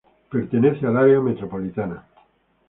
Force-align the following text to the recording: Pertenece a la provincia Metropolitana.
Pertenece 0.31 0.87
a 0.87 0.89
la 0.89 1.01
provincia 1.01 1.21
Metropolitana. 1.21 2.03